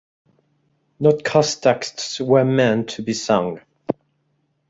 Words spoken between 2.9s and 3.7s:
be sung.